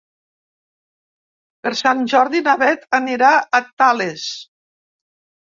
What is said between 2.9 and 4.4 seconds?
anirà a Tales.